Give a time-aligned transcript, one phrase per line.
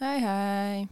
[0.00, 0.86] Hæ, hæ,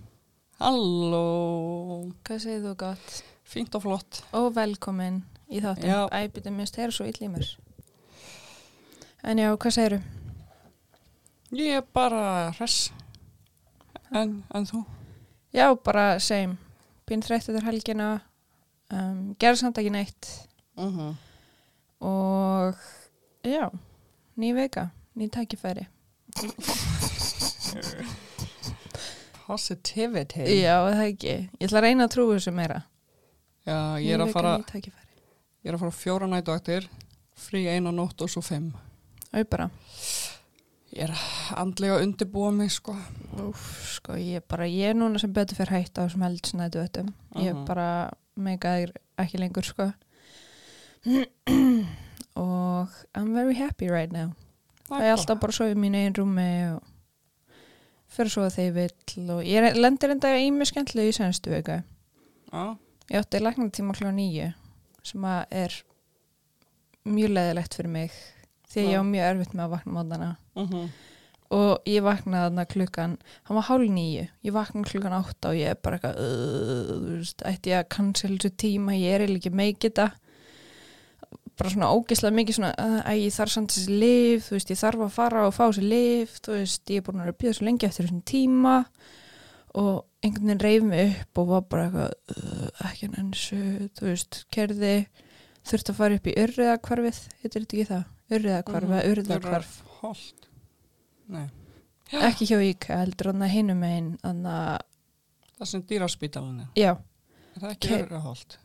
[0.58, 3.12] Halló, hvað segir þú gott?
[3.48, 4.18] fínt og flott.
[4.36, 5.88] Og velkomin í þáttin.
[5.88, 6.00] Já.
[6.12, 7.48] Æbyrðu minnst, þeir eru svo ill í mér.
[9.24, 10.00] En já, hvað segir þú?
[11.56, 12.90] Ég er bara hress.
[14.12, 14.82] En, en þú?
[15.56, 16.58] Já, bara same.
[17.08, 18.10] Pín þreytt eftir helgina,
[18.92, 20.34] um, gerði samt ekki neitt
[20.78, 21.14] Uh -huh.
[22.00, 22.74] og
[23.42, 23.70] já,
[24.36, 25.86] ný vika, ný tækifæri.
[29.48, 30.44] Positivity.
[30.60, 31.34] Já, það ekki.
[31.58, 32.82] Ég ætla að reyna að trúi þessu meira.
[33.68, 36.88] Já, ég er að fara, ég er að fara fjóra nætuaktir,
[37.38, 38.70] frí eina nótt og svo fimm.
[39.32, 39.70] Au bara.
[40.92, 41.12] Ég er
[41.60, 42.94] andlega að undirbúa mig, sko.
[43.44, 43.64] Úf,
[43.98, 47.10] sko, ég er bara, ég er núna sem betur fyrir hætt á þessum eldsnætu öttum.
[47.36, 47.64] Ég er Mhm.
[47.68, 49.92] bara megaðir ekki lengur, sko.
[52.36, 54.32] og I'm very happy right now.
[54.88, 56.82] Það er alltaf bara að sofa í mínu einn rúmi og
[58.08, 61.52] fyrir að sofa þegar ég vill og ég lendir enda í mjög skemmtilegu í senstu
[61.52, 61.82] viku.
[62.52, 62.76] Já,
[63.08, 64.50] Ég átti læknatíma klá nýju
[65.08, 65.76] sem að er
[67.08, 68.16] mjög leðilegt fyrir mig
[68.68, 70.36] því að ég á mjög erfitt með að vakna mótana.
[70.54, 70.88] uh -huh.
[71.50, 75.70] og ég vaknaði þarna klukkan hann var hálf nýju, ég vaknaði klukkan átta og ég
[75.70, 80.10] er bara eitthvað ætti ég að cancel þessu tíma ég er ekki meikið þetta
[81.58, 82.72] bara svona ógeðslega mikið svona
[83.08, 85.84] að ég þarf samt þessi lif þú veist, ég þarf að fara og fá þessi
[85.88, 88.74] lif þú veist, ég er búin að býða svo lengi eftir þessum tíma
[89.78, 93.60] og einhvern veginn reyf mig upp og var bara eitthvað ekki enn þessu,
[93.98, 94.94] þú veist, kerði
[95.68, 98.04] þurfti að fara upp í urriðakvarfið heitir þetta ekki það,
[98.38, 99.02] urriðakvarfið Mhm.
[99.04, 100.44] mm urriðakvarf Holt.
[101.28, 101.48] Nei,
[102.24, 104.78] ekki hjá IKEA heldur hann að hinum megin þannig að,
[105.58, 106.68] það sem dýraspítalinn er.
[106.78, 106.92] já,
[107.56, 108.58] Er það ekki Ke- verið holt?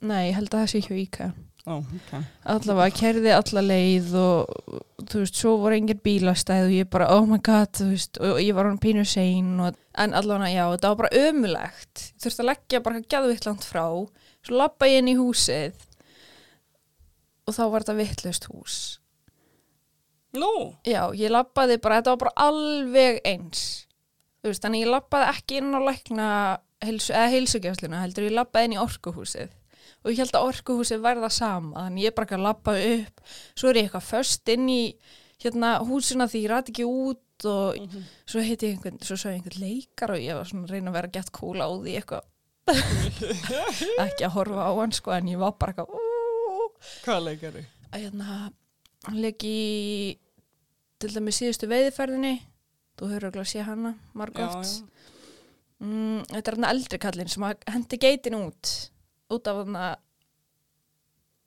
[0.00, 1.30] Nei, ég held að það sé hjá IKEA
[1.68, 2.12] Ó, ok.
[2.48, 4.70] allavega kerði alla leið og
[5.10, 8.40] þú veist, svo voru engir bílastæð og ég bara, oh my god, þú veist og
[8.40, 12.48] ég var hann pínu sein og, en allavega, já, þetta var bara ömulegt þurfti að
[12.48, 13.84] leggja bara gæðvitt langt frá
[14.40, 15.76] svo lappa ég inn í húsið
[17.44, 18.78] og þá var þetta vittlust hús
[20.30, 23.62] Nú, Já, ég labbaði bara, þetta var bara alveg eins.
[24.40, 26.26] Þú veist, þannig ég labbaði ekki inn á lækna
[26.86, 29.50] eða heilsugjafsluna, heldur ég labbaði inn í orkuhúsið.
[30.00, 33.24] Og ég held að orkuhúsið verða sama, þannig ég bara ekki að labba upp.
[33.52, 34.82] Svo er ég eitthvað först inn í
[35.42, 37.96] hérna húsina því ég ræti ekki út og
[38.28, 40.92] svo heiti ég einhvern, svo sá ég einhvern leikar og ég var svona að reyna
[40.92, 42.26] að vera gett kúla á því eitthvað.
[44.04, 46.10] ekki að horfa á hann sko, en ég var bara eitthvað,
[47.04, 47.64] hvað leikari?
[47.90, 48.26] að hérna
[49.06, 50.18] hann leik í
[51.00, 52.34] til dæmis síðustu veiðiferðinni
[53.00, 54.74] þú höfður örugglega að sé hana margóft
[55.80, 58.74] mm, þetta er hann eldri kallinn sem hendi geitin út
[59.30, 59.96] út af hann að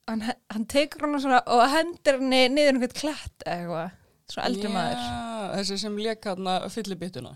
[0.10, 3.94] hann, hann tekur hana svona og hendir henni niður einhvern klætt eitthvað
[4.34, 7.34] svona eldri maður Já, þessi sem leik hann að fyllibyttuna.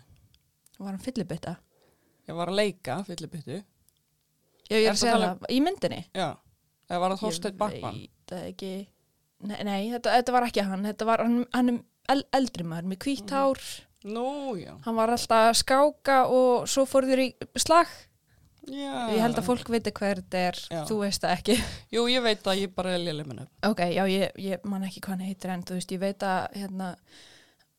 [0.80, 1.56] var hann fyllibitta
[2.28, 3.62] Ég var að leika fyllibyttu.
[4.68, 6.30] já ég er að segja það í myndinni Já,
[6.90, 8.00] það var að Þorsteinn Backman.
[8.04, 8.72] ég veit ekki
[9.48, 11.78] nei, nei þetta, þetta var ekki hann þetta var hann, hann
[12.12, 13.36] el, eldri maður með hvítt Mhm.
[13.36, 13.62] hár
[14.08, 14.76] Nú, já.
[14.86, 17.88] hann var alltaf að skáka og svo fór þér í slag
[18.68, 18.94] já.
[19.14, 20.82] ég held að fólk viti hver þetta er Já.
[20.90, 21.56] þú veist það ekki
[21.96, 23.48] Jú, ég veit að ég bara er léleg minni.
[23.68, 26.48] ok, já, ég, ég man ekki hvað hann heitir en þú veist, ég veit að
[26.60, 26.90] hérna,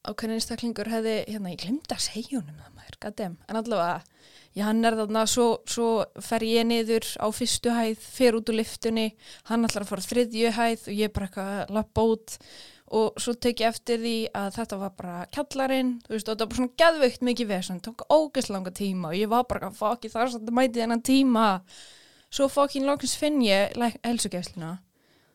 [0.09, 4.18] ákveðin einstaklingur hefði hérna, ég glemdi að segja honum það maður, goddamn en allavega,
[4.59, 5.91] já, hann er þarna svo, svo
[6.25, 9.13] fer ég niður á fyrstu hæð fer út úr liftunni,
[9.51, 12.37] hann ætlar að fara þriðju hæð og ég bara eitthvað að lappa út.
[12.99, 16.45] Og svo tek ég eftir því að þetta var bara kjallarinn þú veist, og þetta
[16.45, 17.81] var bara svona geðveikt mikið vesen.
[17.85, 21.05] Tók ógeðslega langa tíma og ég var bara fokk, ég þarf samt að mæti þennan
[21.05, 21.47] tíma.
[22.33, 24.79] Svo fokkin loksins finn ég helsugæsluna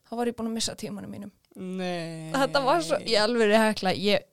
[0.09, 1.31] þá var ég búin að missa tímanum mínum.
[1.53, 2.33] Nei.
[2.33, 4.25] þetta var svo, ég alveg er hekla ég,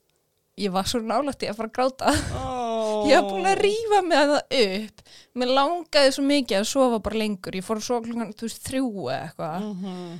[0.56, 2.16] ég var svo nálægt í að fara að gráta.
[2.40, 2.69] Ó.
[3.10, 5.04] ég var búin að rífa með það upp.
[5.40, 7.56] Mér langaði svo mikið að sofa bara lengur.
[7.60, 9.70] Ég fór að sofa klukkan, þú veist, þrjú eða eitthvað.
[9.70, 10.18] Mhm.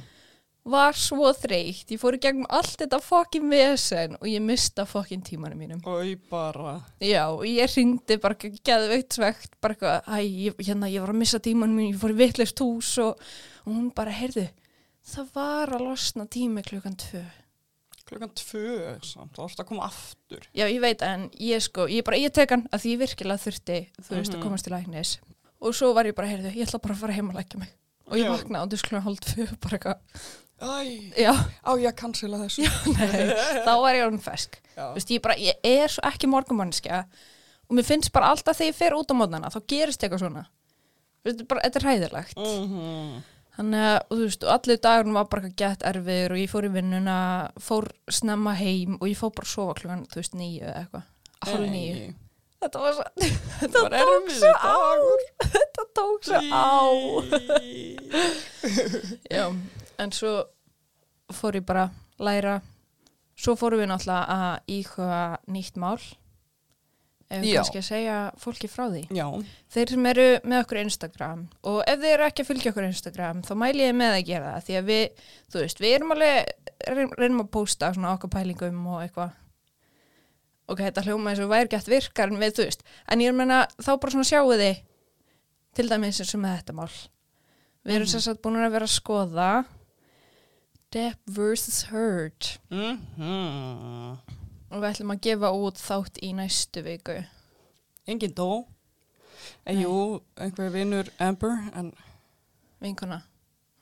[0.71, 5.23] var svo þreytt, ég fór í gegnum allt þetta fokkin vesen og ég mista fokkin
[5.25, 5.81] tímanum mínum.
[5.89, 6.83] Ói bara.
[7.01, 11.19] já, og ég ringdi bara geðveikt svegt, bara eitthvað æ, ég, hérna, ég var að
[11.22, 13.16] missa tímanum mínum, ég fór í vittlust hús og,
[13.65, 14.51] og hún bara, heyrðu
[15.10, 17.25] það var að losna tími klukkan tvö
[18.10, 18.66] Klukkan tvö,
[19.07, 19.33] samt.
[19.36, 20.47] Það varst að koma aftur.
[20.57, 23.39] Já, ég veit en ég sko, ég bara, ég tek hann að því ég virkilega
[23.45, 24.41] þurfti, þú veist, Mhm.
[24.41, 25.12] að komast til læknis
[25.60, 27.68] og svo var ég bara, heyrðu, ég ætla bara að fara heim að leggja mig
[28.09, 28.30] og ég Já.
[28.34, 29.98] vaknaði á þessu klukkan hálf tvö, bara eitthvað,
[30.60, 31.33] Æ, já,
[31.65, 32.62] á ég að cancela þessu.
[32.98, 33.34] nei,
[33.65, 34.03] þá var ég
[34.77, 34.83] Já.
[34.91, 37.04] þú veist, ég bara, ég er svo ekki morgumannskja
[37.71, 40.47] og mér finnst bara alltaf þegar ég fer út á mótnana, þá gerist eitthvað svona,
[41.21, 43.22] Þú þetta er bara, þetta er hræðilegt, Mhm.
[43.57, 47.19] Þannig að, þú veist, allir dagurinn var bara gett erfiður og ég fór í vinnuna,
[47.61, 51.07] fór snemma heim og ég fór bara að sofa klukkan, þú veist, nýju eða eitthvað.
[51.49, 52.11] hálf nýju.
[52.61, 53.05] Þetta var svo,
[53.61, 54.63] þetta var tók svo á.
[54.65, 55.21] dagur.
[55.55, 56.81] Þetta tók svo á.
[59.35, 59.45] Já,
[60.05, 60.33] en svo
[61.33, 62.59] fór ég bara að læra.
[63.41, 65.97] Svo fórum við náttúrulega að íhuga nýtt mál.
[67.30, 69.03] Ef við kannski að segja fólki frá því.
[69.15, 69.27] Já,
[69.71, 73.42] Þeir sem eru með okkur Instagram og ef þeir eru ekki að fylgja okkur Instagram
[73.47, 75.22] þá mæli ég með að gera það því að við,
[75.53, 76.50] þú veist, við erum alveg
[76.91, 79.36] reyn- reynum að posta svona okkar pælingum og eitthvað
[80.71, 83.38] ok, þetta hljóma eins og væri gett virkar en við, þú veist, en ég er
[83.38, 84.82] meina þá bara svona sjáu þið
[85.78, 86.91] til dæmis eins og með þetta mál
[87.86, 89.50] við erum sem sagt búin að vera að skoða
[90.91, 91.84] Depp vs.
[91.92, 94.18] Heard mhm.
[94.71, 97.19] Og við ætlum að gefa út þátt í næstu viku
[98.07, 98.67] Engin dó.
[99.67, 99.84] En Nei.
[99.84, 101.93] jú, einhver vinnur Amber, en
[102.83, 103.22] vinkuna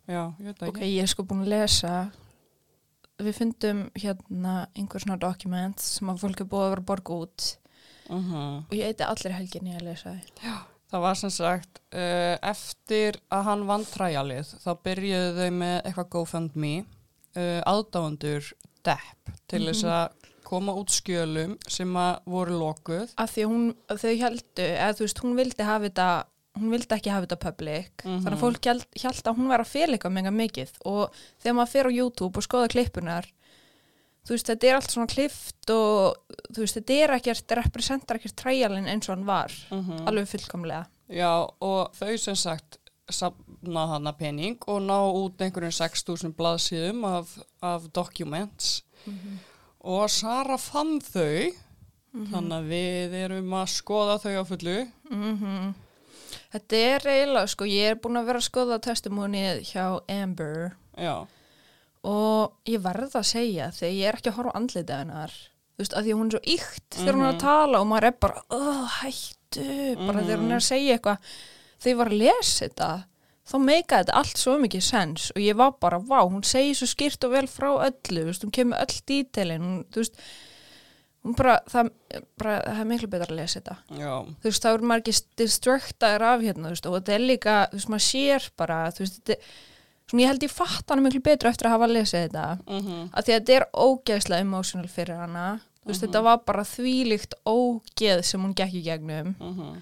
[0.08, 0.96] já, ég veit það Ok, ekki.
[0.96, 1.92] ég er sko búin að lesa
[3.18, 7.18] við fundum hérna einhver svona dokument sem að fólk er búið að vera að borga
[7.24, 7.48] út
[8.08, 8.64] Mhm.
[8.70, 10.58] og ég eiti allir helginni að lesa þau.
[10.90, 16.08] Það var sem sagt, uh, eftir að hann vann træjalið, þá byrjuðu þau með eitthvað
[16.14, 16.86] GoFundMe,
[17.36, 18.52] uh, aðdáendur
[18.82, 19.90] Depp, til þess Mhm.
[19.90, 20.08] að
[20.48, 23.12] koma út skjölum sem að voru lokuð.
[23.20, 26.08] Af því að hún, að þau heldu, eða þú veist, hún vildi hafa þetta,
[26.58, 28.20] hún vildi ekki hafa þetta public, Mhm.
[28.24, 31.12] þannig að fólk held, held að hún var að eitthvað mega mikið og
[31.42, 33.28] þegar maður fer á YouTube og skoða klippunar,
[34.26, 36.16] þú veist, þetta er allt svona klift og
[36.52, 40.86] þú veist, þetta er ekkert, representar ekkert træjalinn eins og hann var, Mm alveg fullkomlega.
[41.08, 42.78] Já, og þau sem sagt
[43.10, 48.82] safna hana pening og ná út einhverjum 6.000 blaðsíðum af, af documents
[49.88, 51.48] og Sara fann þau,
[52.32, 54.78] þannig að við erum að skoða þau á fullu.
[55.12, 55.74] Mm
[56.48, 60.70] Þetta er eiginlega, sko, ég er búin að vera að skoða testimónið hjá Amber.
[60.96, 61.26] Já,
[62.08, 65.34] og ég verð að segja þegar ég er ekki að horfa á andlitið hennar,
[65.76, 67.42] þú veist, að því hún er svo ykt þegar hún er að Mhm.
[67.44, 69.66] tala og maður er bara, oh, hættu,
[70.06, 71.18] bara þegar hún er að segja eitthvað,
[71.80, 72.90] þegar ég var að lesa þetta,
[73.48, 76.88] þá meika þetta allt svo mikið sens og ég var bara, vá, hún segir svo
[76.90, 80.20] skýrt og vel frá öllu, veist, hún kemur öll dítelin, hún, þú veist,
[81.24, 81.90] hún bara, það,
[82.40, 83.78] bara, það er miklu betra að lesa þetta.
[83.98, 87.24] Já, þú veist, þá er maður ekki distractaður af hérna, þú veist, og þetta er
[87.24, 89.40] líka, þú veist, maður sér bara, þú veist, þetta
[90.08, 93.26] svona ég held ég fatt hana miklu betur eftir að hafa lesið þetta, mhm, að
[93.26, 95.46] því að þetta er ógeðslega emotional fyrir hana,
[95.82, 99.34] þú veist, þetta var bara þvílíkt ógeð sem hún gekk í gegnum.
[99.36, 99.76] Mhm,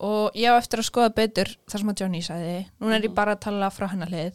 [0.00, 3.14] og ég á eftir að skoða betur þar sem að Johnny sagði, núna er ég
[3.14, 4.32] bara að tala frá hennar hlið,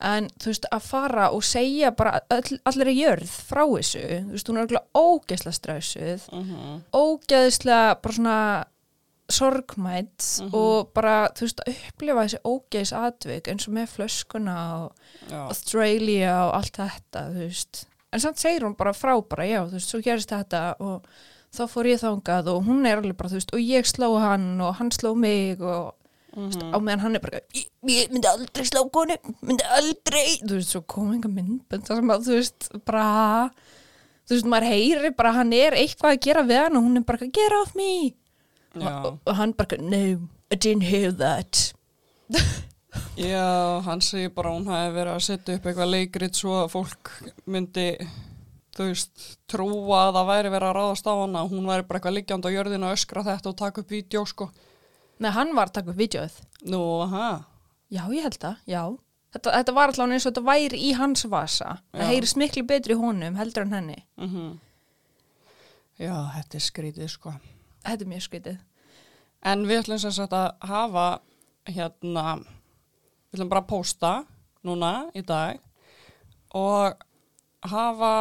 [0.00, 4.32] en þú veist, að fara og segja bara all, allir er jörð frá þessu, þú
[4.32, 8.38] veist, hún er örugglega ógeðslega stressuð, mhm, ógeðislega bara svona
[9.30, 10.54] sorgmætt Mhm.
[10.54, 14.92] og bara, þú veist, að upplifa þessi ógeðis atvik eins og með flöskuna og
[15.30, 17.84] já, Australia og allt þetta, þú veist.
[18.12, 21.04] En samt segir hún bara frá bara, já, þú veist, svo gerist þetta og
[21.54, 24.52] þá fór ég þangað og hún er alveg bara, þú veist, og ég sló hann
[24.62, 25.90] og hann sló mig og
[26.36, 30.38] mhm, á meðan hann er bara, ég, ég myndi aldrei slá konu, myndi aldrei.
[30.44, 33.06] Þú veist, svo kom einhver myndbönd þar sem að, þú veist, bara
[34.30, 37.06] þú veist, maður heyri bara, hann er eitthvað að gera við hann og hún er
[37.08, 37.92] bara, get off me.
[38.78, 40.02] Já, og, og hann bara, no,
[40.50, 41.66] I didn't hear that.
[43.18, 47.10] Já, hann segir bara hún hafi verið að setja upp eitthvað leikrit svo að fólk
[47.50, 47.86] myndi,
[48.80, 52.16] þú veist, trúa að það væri verið að ráðast á hana, hún væri bara eitthvað
[52.16, 54.48] liggjand á jörðinu að öskra þetta og taka upp vídeo, sko.
[55.20, 56.38] Nei, hann var að taka upp vídeoð
[56.72, 57.28] Nú, aha,
[57.90, 58.82] Já, ég held það, já.
[59.34, 61.76] Þetta, þetta var alltaf eins og þetta væri í hans vasa.
[61.92, 62.08] Það Já.
[62.10, 63.98] heyrist miklu betri honum heldur en henni.
[64.18, 64.48] Mhm,
[66.00, 67.34] já, þetta er skrítið, sko.
[67.84, 68.58] Þetta er mjög skritið
[69.42, 71.04] En við ætlum sem sagt að hafa
[71.70, 72.24] hérna,
[73.30, 74.10] við ætlum bara að pósta
[74.66, 75.60] núna í dag
[76.52, 76.98] og
[77.70, 78.12] hafa,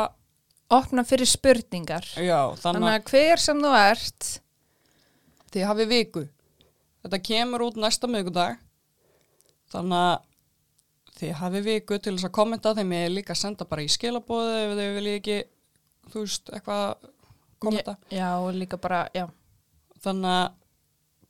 [0.69, 6.25] Opna fyrir spurningar já, þannig Þannig að hver sem þú ert að þið hafi viku.
[7.03, 8.59] Þetta kemur út næsta miðgudag,
[9.73, 13.85] þannig að þið hafi viku til þess að kommenta þeim ég líka að senda bara
[13.85, 15.39] í skilabóðu ef þið viljið ekki,
[16.13, 17.09] þú veist, eitthvað
[17.59, 17.97] kommenta.
[18.13, 19.25] Já, og líka bara, já
[19.99, 20.45] Þannig að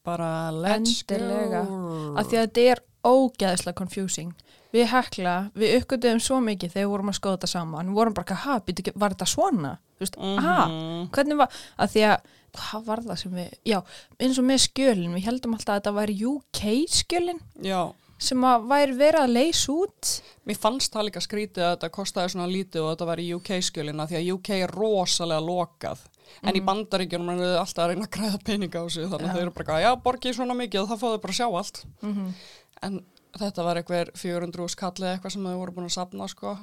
[0.05, 1.63] bara let's Endilega.
[1.65, 2.13] go.
[2.19, 4.33] Af því að þetta er ógeðslega confusing
[4.73, 8.13] Við hekla, við uppgötuðum svo mikið þegar við vorum að skoða þetta saman Við vorum
[8.19, 9.71] bara, ha, býtu ekki, var þetta svona?
[9.97, 11.07] Þú veist, ha, Mhm.
[11.15, 11.49] hvernig var,
[11.79, 12.19] að því að
[12.59, 13.79] hvað var það sem við, já,
[14.19, 17.81] eins og með skjölin við heldum alltaf að þetta væri UK skjölin Já,
[18.17, 22.29] sem að væri verið að leysa út Mér fannst það líka skrítið að þetta kostaði
[22.33, 25.99] svona lítið og þetta var í UK-skjölina því að UK er rosalega lokað.
[26.43, 29.29] En í bandaríkjunum er þau alltaf að reyna að græða peninga á sig þannig Já.
[29.29, 31.85] að þau eru bara, já, borgið svona mikið og það fóðu bara að sjá allt.
[32.01, 32.33] mm
[32.81, 32.99] En
[33.37, 36.55] þetta var eitthvað 400 skallið eitthvað sem þau voru búin að sapna, sko.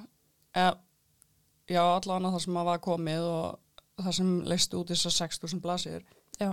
[0.57, 0.67] E,
[1.71, 6.03] já, allavega það sem að var komið og það sem leistu út þessar 6.000 blasir.
[6.41, 6.51] Já,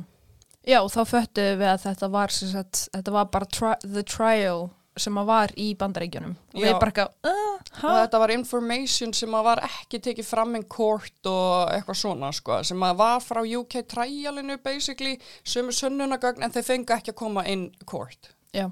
[0.67, 4.69] já þá föttuðum við að þetta var, sem sagt, þetta var bara tri the trial
[4.99, 9.33] sem að var í bandaríkjunum og við bara ekki uh, Og þetta var information sem
[9.33, 13.41] að var ekki tekið fram in court og eitthvað svona, sko, sem að var frá
[13.41, 18.29] UK trialinu, basically, sömu sönnunagögn, en þeir fengu ekki að koma in court.
[18.53, 18.67] Já,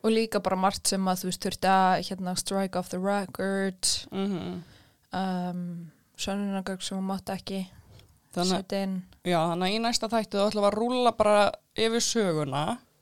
[0.00, 3.90] og líka bara margt sem að þú veist þurfti að hérna, strike off the record
[4.12, 4.62] Mm
[5.10, 5.90] um,
[6.20, 7.60] sönnunagögg sem að mátti ekki
[8.30, 8.92] Þannig,
[9.26, 11.38] já, að í næsta þættu þú ætlum að rúlla bara
[11.74, 12.60] yfir söguna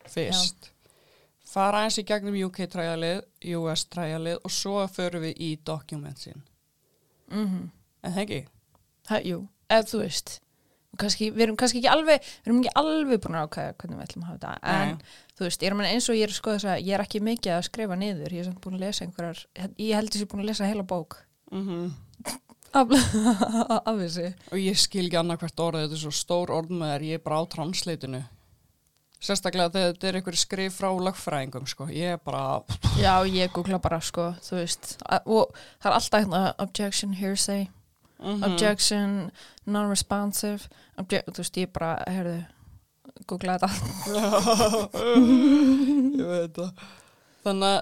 [0.08, 0.70] fyrst,
[1.44, 3.20] fara eins í gegnum UK trialið,
[3.58, 6.40] US trialið og svo förum við í dokumentsin.
[7.28, 7.66] mm
[8.06, 8.40] En það ekki?
[9.10, 10.38] Ha, jú, ef þú veist
[10.98, 14.04] kannski, við erum kannski ekki alveg við erum ekki alveg búin að ákvæða hvernig við
[14.06, 15.08] ætlum að hafa þetta en Nei.
[15.38, 17.22] Þú veist, ég er mann eins og ég er sko þess að ég er ekki
[17.22, 19.44] mikið að skrifa niður ég er samt búin að lesa einhverjar
[19.78, 21.20] ég held þess að ég er búin að lesa heila bók.
[21.54, 21.88] Mm
[22.72, 22.90] af,
[23.84, 24.32] af þessu.
[24.52, 27.20] Og ég skil ekki annað hvert orðið, þetta er svo stór orð með þér, ég
[27.20, 28.20] er bara á transleitinu.
[29.18, 31.88] Sérstaklega þegar þetta er einhver skrif frá lagfræðingum, sko.
[31.90, 32.60] Ég er bara,
[33.00, 34.92] já, ég googla bara sko, þú veist.
[35.24, 37.66] Og það er alltaf hérna objection, hearsay.
[38.18, 39.10] Mm objection,
[39.70, 40.70] non-responsive.
[40.98, 42.38] Obje þú veist, ég bara, heyrðu
[43.26, 43.70] googla þetta
[46.18, 46.82] ég veit það.
[47.44, 47.80] Þannig að,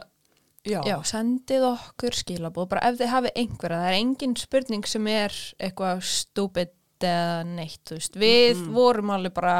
[0.69, 0.79] já.
[0.87, 5.37] Já, sendið okkur skilabóð, bara ef þið hafið einhverja, það er engin spurning sem er
[5.63, 6.73] eitthvað stúpid
[7.07, 8.73] eða neitt, þú veist, við Mhm.
[8.77, 9.57] vorum alveg bara,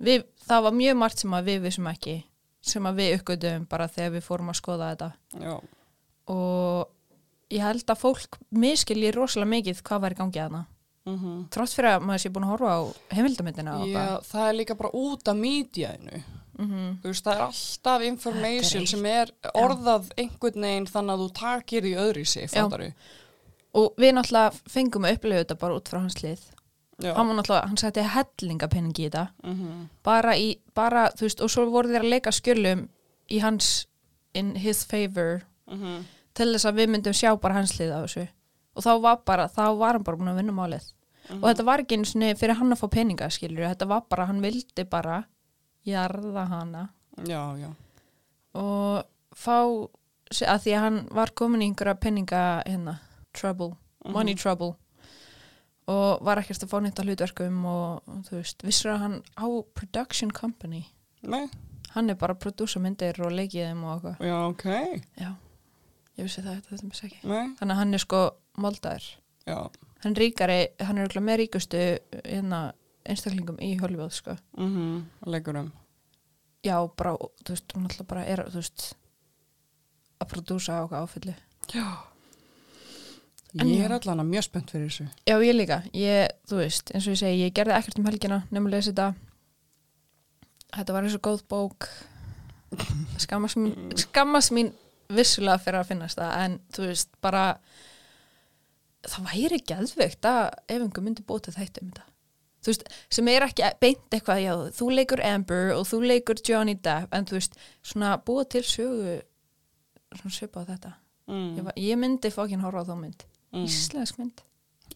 [0.00, 2.16] við, það var mjög margt sem við vissum ekki,
[2.62, 5.60] sem við uppgötum bara þegar við fórum að skoða þetta já.
[6.28, 6.88] og
[7.50, 10.66] ég held að fólk miskilji rosalega mikið hvað var í gangi að hana,
[11.08, 12.80] Mm trátt fyrir að maður sé búin að horfa á
[13.16, 16.22] heimildamindina og Já, það er líka bara út af mídjaðinu.
[16.58, 21.24] mm Þú veist, það er alltaf information er sem er orðað einhvern veginn þannig að
[21.24, 22.50] þú takir í öðru í sig,
[23.72, 26.48] og við náttúrulega fengum að upplifa þetta bara út frá hans lið
[27.00, 29.28] hann hann setti hellingapenningi í þetta.
[29.44, 32.88] Mm bara í, bara, þú veist, og svo voru þeir að leika skjölum
[33.30, 33.86] í hans,
[34.34, 36.04] in his favor -hmm.
[36.34, 38.28] til þess að við myndum sjá bara hans lið á þessu
[38.80, 40.88] og þá var bara, þá var hann bara búin að vinna málið.
[41.36, 44.26] Og þetta var ekki eins og fyrir hann að fá peninga skilur, þetta var bara,
[44.30, 45.22] hann vildi bara
[45.86, 46.88] jarða hana.
[47.28, 47.68] Já, já.
[48.56, 49.04] og
[49.36, 52.96] fá að því að hann var komin í einhverja peninga hérna,
[53.36, 53.74] trouble,
[54.08, 54.74] money trouble.
[55.90, 59.46] Og var ekkert að fá neitt á hlutverkum og þú veist, vissur að hann á
[59.74, 60.84] production company?
[61.26, 61.48] Nei,
[61.96, 64.26] hann er bara að prodúsa myndir og leikið þeim og eitthvað.
[64.30, 64.66] Já, ok.
[65.18, 65.30] já,
[66.16, 68.22] ég vissi það, þetta vissi ekki Nei, þannig að hann er sko
[68.58, 69.04] moldaður
[70.00, 71.80] hann ríkari, hann er með ríkustu
[72.24, 72.72] hérna,
[73.04, 74.36] einstaklingum í Hollywood sko.
[74.58, 75.72] Mm Leikurum.
[76.64, 77.14] já, bara,
[77.44, 78.94] þú veist, hún alltaf bara er, veist
[80.20, 81.34] að prodúsa á áfyllu
[81.72, 81.86] Já.
[83.58, 85.08] En Ég er allan að mjög spennt fyrir þessu.
[85.26, 88.38] já, ég líka, ég, þú veist, eins og ég segi ég gerði ekkert um helgina,
[88.50, 89.14] nefnum að lesa þetta
[90.76, 91.88] þetta var eins og góð bók
[93.18, 94.70] skammast mín, skammast mín
[95.10, 97.44] vissulega fyrir að finnast það en þú veist, bara
[99.08, 102.06] það væri geðveikt að ef einhver myndi bóta þetta um þetta
[102.60, 106.74] þú veist, sem er ekki beint eitthvað já, þú leikur Amber og þú leikur Johnny
[106.74, 109.20] Depp en þú veist, svona búa til sögu
[110.16, 110.92] svona svipa á þetta
[111.30, 111.56] Mm.
[111.56, 113.64] ég, ég myndi fókin horfa á þá mynd Mm.
[113.64, 114.40] íslensk mynd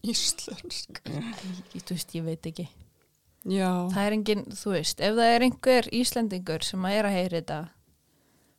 [0.03, 0.99] Íslensk.
[1.07, 2.67] ég, þú veist, ég veit ekki
[3.47, 3.87] Já.
[3.93, 7.39] það er engin, þú veist, ef það er einhver Íslendingur sem að er að heyra
[7.39, 7.59] þetta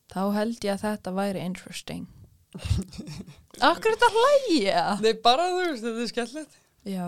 [0.08, 2.06] þá held ég að þetta væri interesting
[3.64, 4.82] Akkur er þetta að hlæja?
[5.00, 6.54] Nei, bara þú veist, þetta er skemmtilegt.
[6.86, 7.06] Já,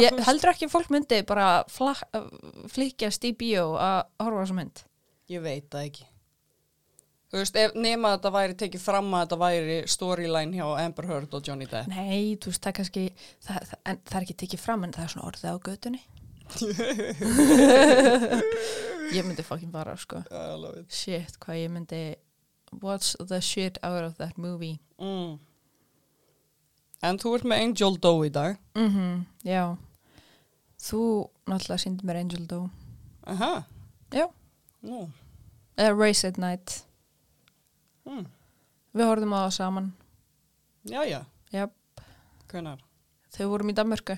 [0.00, 1.48] ég veist- heldur ekki fólk myndi bara
[2.72, 4.76] flikjast í bíó að horfa á þessa mynd
[5.30, 6.04] Ég veit það ekki.
[7.30, 11.06] Þú veist, ef nema að þetta væri tekið fram að þetta væri storyline hjá Amber
[11.06, 11.86] Heard og Johnny Depp.
[11.92, 13.04] Nei, þú veist, það kannski
[13.46, 16.02] það, það, en, það er ekki tekið fram en það er svona orðið á götunni
[19.14, 20.20] Ég myndi fucking bara, sko.
[20.90, 22.00] Shit, hvað ég myndi
[22.82, 25.38] What's the shit out of that movie Mm.
[27.02, 28.58] En þú ert með Angel Doe í dag.
[28.76, 29.76] Mhm, já
[30.80, 31.00] Þú
[31.48, 32.70] náttúrulega síndi mér Angel Doe
[33.26, 33.64] Aha.
[34.12, 34.26] Já.
[34.82, 35.10] Nú.
[35.76, 36.84] eða Race at Night
[38.08, 38.24] Mm.
[38.96, 39.92] Við horfðum á það saman
[40.88, 41.20] Já, já.
[41.52, 41.66] Já,
[42.48, 42.78] Hvenar?
[43.30, 44.16] þau vorum í Danmörku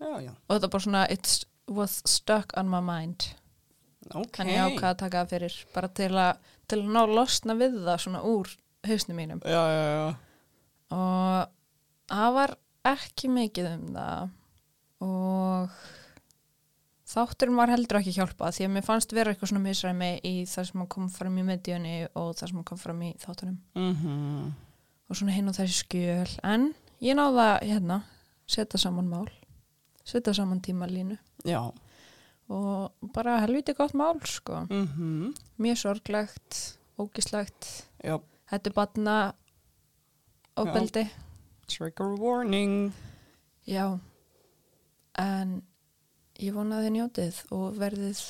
[0.00, 0.32] Já, já.
[0.48, 3.34] og þetta bara svona it was stuck on my mind
[4.14, 4.32] Ok.
[4.34, 6.36] þannig ákvað að taka það fyrir bara til að,
[6.68, 8.50] til að ná losna við það svona úr
[8.84, 10.16] hausnum mínum Já, já, já.
[10.90, 11.48] og
[12.12, 12.54] það var
[12.92, 14.30] ekki mikið um það
[15.02, 15.76] og
[17.12, 20.68] þátturinn var heldur ekki hjálpa því að mér fannst vera eitthvað svona misræmi í það
[20.70, 23.58] sem kom fram í medíunni og það sem kom fram í þáttunum.
[23.78, 24.52] Mm
[25.12, 26.30] og svona hinn og þessi skjöl.
[26.40, 26.70] En
[27.04, 27.98] ég náða hérna
[28.48, 29.26] setja saman mál
[30.08, 31.18] setja saman tímalínu.
[31.44, 31.72] Já.
[32.48, 34.64] og bara helviti gott mál sko.
[34.70, 37.86] Mm mjög sorglegt, ógislegt.
[38.00, 38.16] Já.
[38.50, 39.16] þetta er batna
[40.56, 41.04] ofbeldi
[41.66, 42.92] Trigger warning.
[43.66, 43.98] já.
[45.18, 45.62] en
[46.40, 48.20] ég vona þið njótið og verðið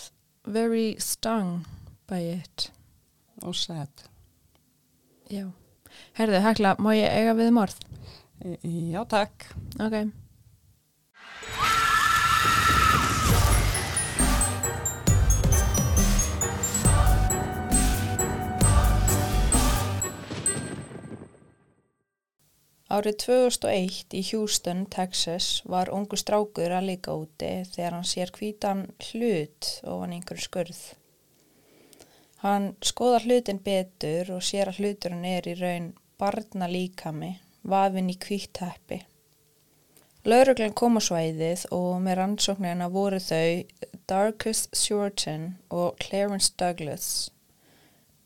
[0.45, 1.65] very stung
[2.11, 2.71] by it
[3.43, 3.89] Og sad.
[5.31, 5.47] já
[6.17, 7.77] Herðu, Hekla, má ég eiga við morð?
[8.65, 9.45] Já, takk.
[9.79, 10.09] Ok.
[22.93, 28.83] Árið 2001 í Houston, Texas var ungu strákur að líka úti þegar hann sér hvítan
[29.07, 30.81] hlut ofan einhver skurð.
[32.43, 35.87] Hann skoðar hlutin betur og sér að hluturinn er í raun
[36.21, 37.31] barna líkami,
[37.65, 39.01] vafin í hvíttæppi.
[40.29, 43.65] Lauruglan kom á svæðið og með rannsóknina voru þau
[44.05, 47.09] Darkus Shorten og Clarence Douglas.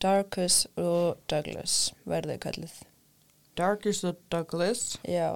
[0.03, 2.77] Darkus og Douglas verðu kallið.
[3.57, 4.97] Darkest of Douglas.
[5.09, 5.31] Já.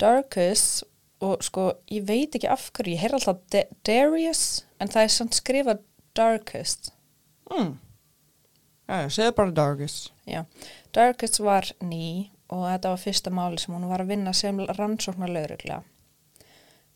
[0.00, 0.82] Darkus
[1.20, 5.12] og sko ég veit ekki af hverju, ég heyr alltaf Da- Darius en það er
[5.16, 5.82] samt skrifað
[6.16, 6.92] Darkest.
[7.50, 7.76] Mm.
[8.88, 10.10] Já, ég segði bara Darkest.
[10.26, 10.44] Já.
[10.96, 15.30] Darkus var ný og þetta var fyrsta máli sem hún var að vinna sem rannsóknar
[15.30, 15.82] laurugla.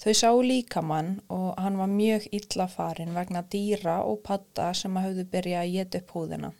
[0.02, 5.06] Þau sá líkamann og hann var mjög illa farin vegna dýra og patta sem að
[5.10, 6.50] höfðu byrjað að geta upp húðina.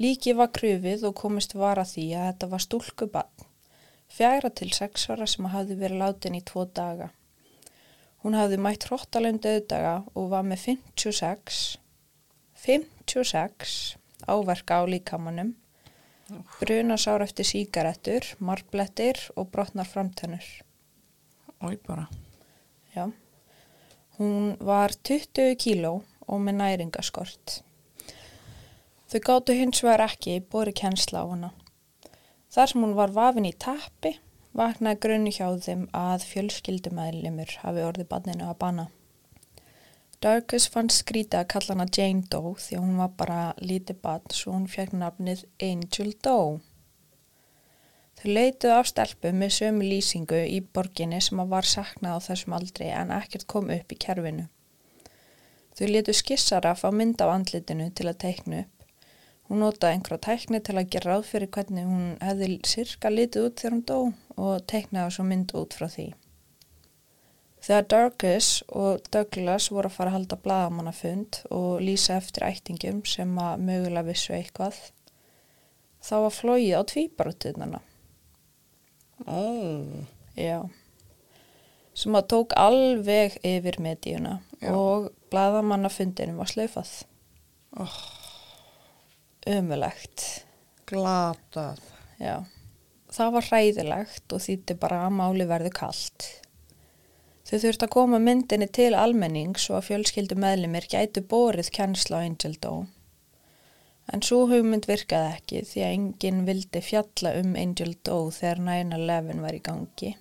[0.00, 3.48] Líki var krufið og komist var að því að þetta var stúlkubann,
[4.08, 7.10] fjæra til sex ára sem hafði verið látin í tvo daga.
[8.22, 11.60] Hún hafði mætt hróttalegum döðdaga og var með 56,
[12.64, 13.96] 56
[14.30, 15.56] áverka á líkamannum,
[16.60, 20.46] brunasár eftir sígarettur, marblettir og brotnar framtennur.
[21.60, 22.06] Ói bara.
[22.94, 23.10] Já.
[24.16, 27.62] Hún var 20 kíló og með næringaskort.
[29.12, 31.50] Þau gáttu hins vegar ekki bori kennsla á hana.
[32.48, 34.14] Þar sem hún var vafin í tappi,
[34.56, 38.86] vaknaði grunni hjá þeim að fjölskyldumæðlimur hafi orðið banninu að banna.
[40.24, 44.56] Darkus fannst skrítið að kalla hana Jane Doe því hún var bara lítið bann svo
[44.56, 46.60] hún fekk nafnið Angel Doe.
[48.16, 52.56] Þau leituðu af stelpu með sömu lýsingu í borginni sem að var saknað á þessum
[52.56, 54.48] aldri en ekkert kom upp í kerfinu.
[55.76, 58.78] Þau letu skissaraf á mynd af andlitinu til að teikna upp.
[59.52, 63.58] Hún notaði einhverja tækni til að gera ráð fyrir hvernig hún hefði sirka litið út
[63.60, 63.96] þegar hún dó
[64.40, 66.06] og teiknaði svo mynd út frá því.
[67.66, 73.36] Þegar Darkus og Douglas voru að fara að halda blagamannafund og lýsa eftir ættingum sem
[73.44, 74.80] að mögulega vissu eitthvað,
[76.00, 77.82] þá var flóið á tvíbarutuðnana.
[79.28, 79.44] Ó.
[80.32, 80.58] Já.
[81.92, 84.72] Sem að tók alveg yfir medíuna Já.
[84.72, 86.96] og blaðamannafundinu var slaufað.
[87.76, 88.00] Oh.
[89.46, 90.44] Ömulegt.
[90.86, 91.80] Glatað.
[92.22, 92.44] Já.
[93.12, 96.28] Það var hræðilegt og þýtti bara að máli verðu kalt.
[97.42, 102.24] Þau þurfti að koma myndinni til almennings og að fjölskyldu meðlimir gætu borið kennsla á
[102.24, 102.86] Angel Doe.
[104.12, 109.42] En svo hugmynd virkaði ekki því að enginn vildi fjalla um Angel Doe þegar 9-11
[109.42, 110.12] var í gangi.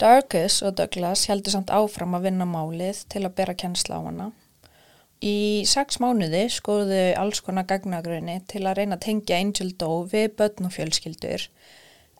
[0.00, 4.32] Darkus og Douglas heldur samt áfram að vinna málið til að bera kennsla á hana.
[5.22, 10.34] Í sex mánuði skoðu alls konar gagnagrunni til að reyna að tengja Angel Doe við
[10.38, 11.48] börn og fjölskyldur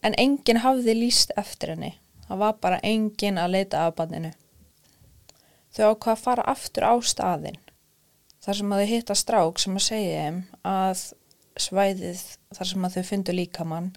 [0.04, 1.94] en enginn hafði líst eftir henni.
[2.28, 4.32] Það var bara enginn að leita af banninu.
[5.74, 7.60] Þau ákvað að fara aftur á staðinn
[8.44, 11.04] þar sem að þau hitta strák sem að segja þeim að
[11.64, 12.22] svæðið
[12.56, 13.92] þar sem að þau fyndu líkamann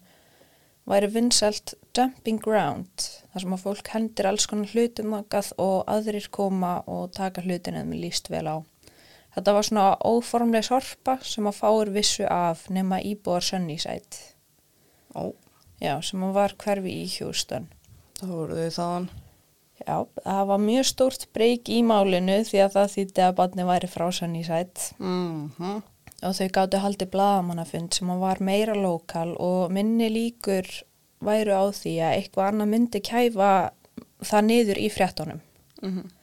[0.88, 6.80] væri vinsælt dumping ground þar sem að fólk hendir alls konar hlutum og aðrir koma
[6.88, 8.58] og taka hlutinu með líst vel á.
[9.38, 14.22] Þetta var svona óformleg sorpa sem að fáur vissu af nema íbúar Sunnyside.
[15.14, 15.30] Ó.
[15.78, 17.68] Já, sem að var hverfi í Houston.
[18.18, 19.06] Það voru þau þaðan.
[19.78, 23.92] Já, það var mjög stórt breyk í málinu því að það þýtti að barni væri
[23.92, 25.84] frá Sunnyside Mm
[26.26, 30.66] og þau gáttu haldið blaðamannafund sem að var meira lokal og minni líkur
[31.24, 33.52] væru á því að eitthvað annað myndi kæfa
[34.26, 35.42] það niður í fréttonum.
[35.82, 36.17] -hmm.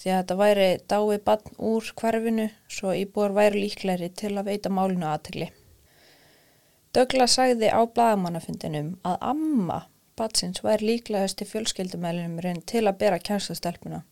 [0.00, 4.72] Því að þetta væri dáið barn úr hverfinu svo íbúar væri líklæri til að veita
[4.72, 5.50] málinu aðtegli.
[6.96, 9.82] Douglas sagði á blaðamannafundinum að amma
[10.16, 14.02] batsins væri líklegast til fjölskyldumælinumurinn til að bera kjænstastelpuna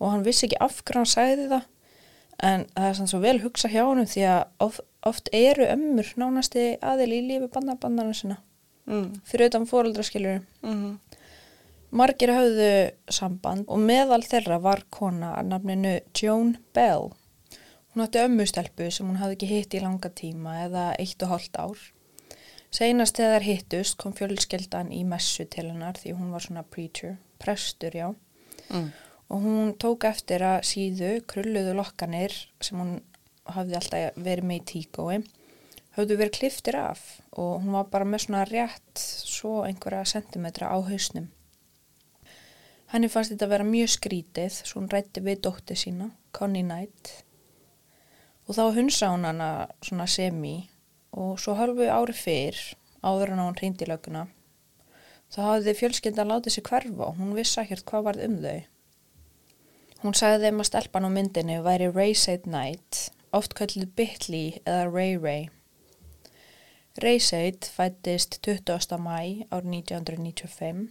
[0.00, 1.66] og hann vissi ekki af hverju hann sagði það
[2.50, 6.14] en það er sann svo vel hugsa hjá honum því að of, oft eru ömmur
[6.22, 8.40] nánasti aðil í lífi bandabandana sinna
[8.90, 9.20] Mm.
[9.24, 10.40] fyrir utan fóreldraskiljur.
[10.62, 11.09] Mm -hmm.
[11.90, 12.72] Margir höfðu
[13.10, 17.08] samband og meðal þeirra var kona að nafninu Joan Bell.
[17.90, 21.58] Hún átti ömmustelpu sem hún hafði ekki hitt í langa tíma eða eitt og hálft
[21.58, 21.80] ár.
[22.70, 27.96] Seinast þegar hittust kom fjölskeldan í messu til hennar því hún var svona preacher, prestur
[27.98, 28.06] já.
[28.70, 28.92] Mm.
[29.30, 33.00] Og hún tók eftir að síðu krulluðu lokkanir sem hún
[33.50, 35.20] hafði alltaf verið með í tíkói
[35.96, 37.02] höfðu verið kliftir af
[37.34, 41.28] og hún var bara með svona rétt svo einhverja sentimetra á hausnum.
[42.90, 47.12] Henni fannst þetta að vera mjög skrítið svo hún rætti við dótti sína, Connie Knight
[48.48, 50.56] og þá hunsa hún hana semi
[51.14, 52.58] og svo halvu ári fyrr
[53.06, 54.26] áður en hún reyndi löguna
[55.30, 58.58] þá hafði fjölskyndan látið sér hverfa og hún vissi ekkert hvað varð um þau.
[60.00, 64.88] Hún sagði þeim að stelpan á myndinu væri Ray Said Night, oft kallið Bitly eða
[64.90, 65.48] Ray Ray.
[67.04, 68.98] Ray Said fættist 20.
[68.98, 70.88] mæ árið 1995.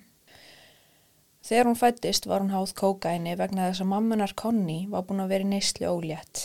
[1.46, 5.32] Þegar hún fættist var hún háð kókaini vegna þess að mammunar Connie var búin að
[5.34, 6.44] vera í neyslu ólétt.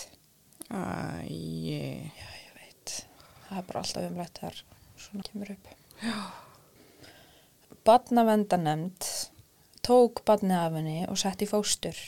[0.70, 0.80] Æ,
[1.26, 2.94] Já, ég veit.
[3.48, 4.60] Það er bara alltaf umrætt þar
[4.96, 5.72] svona kemur upp.
[6.04, 6.18] Já.
[7.84, 9.10] Badnavendanemnd
[9.84, 11.98] tók badnið af henni og sett í fóstur.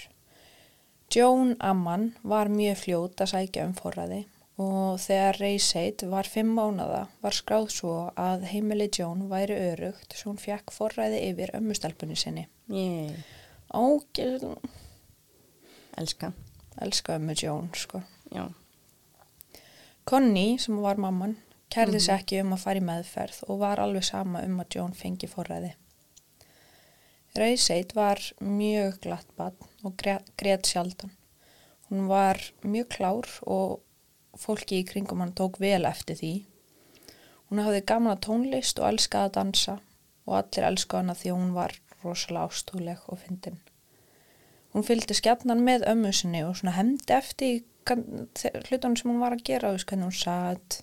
[1.13, 4.25] Joan Amman var mjög fljót að sækja um forræði
[4.63, 10.33] og þegar Reyseit var fimm mánada var skráð svo að heimili Joan væri örugt svo
[10.33, 12.47] hún fekk forræði yfir ömmustelpunni sinni.
[12.69, 13.25] Ég
[13.69, 14.45] Ágæð,
[15.97, 16.33] elska.
[16.81, 18.01] elska ömmu Joan, sko.
[18.31, 18.53] Já.
[20.05, 21.37] Connie, sem var mamman,
[21.71, 24.95] kærði sig ekki um að fara í meðferð og var alveg sama um að Joan
[24.95, 25.73] fengi forræði.
[27.37, 31.11] Reyseit var mjög glatt bann og greið sjaldan.
[31.91, 33.83] Hún var mjög klár og
[34.39, 36.35] fólki í kringum hann tók vel eftir því.
[37.51, 39.77] Hún hafði gamla tónlist og elskaði að dansa
[40.27, 41.77] og allir elskaði hana því hún var
[42.07, 43.59] rosalega ástúleg og fyndin.
[44.75, 49.45] Hún fylgdi skjarnan með ömmu sinni og svona hemdi eftir hlutunum sem hún var að
[49.47, 50.81] gera, veist hvernig hún satt,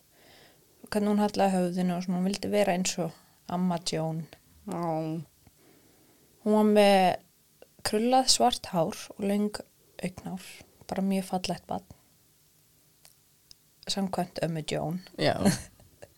[0.90, 3.12] hvernig hún hallaði höfðinu og svona hún vildi vera eins og
[3.52, 4.24] Amma Joan.
[4.72, 5.22] Á,
[6.44, 7.04] Hún var með
[7.88, 9.52] krullað svart hár og löng
[10.04, 10.48] augnár,
[10.88, 11.86] bara mjög fallegt bann.
[13.88, 15.02] Samkvæmt ömmu Joan.
[15.18, 15.36] já.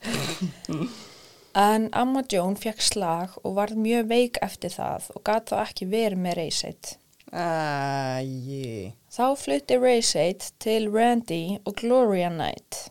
[1.55, 5.87] En Amma Joan fekk slag og varð mjög veik eftir það og gat þá ekki
[5.87, 6.89] verið með Reyseit.
[7.31, 12.89] Æ, Þá flutti Reyseit til Randy og Gloria Knight.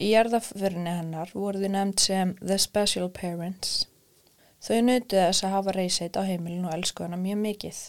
[0.00, 3.82] Í jarðaförni hennar voru þau nefnd sem The Special Parents.
[4.64, 7.80] Þau nötuði þess að hafa Reyseit á heimilinu og elsku hana mjög mikið.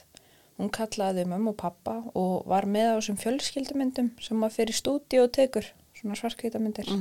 [0.59, 4.77] Hún kallaði þau mömmu og pappa og var með á þessum fjölskyldumyndum sem maður fyrir
[4.77, 6.91] stúdi og tekur, svona svartkvítamyndir.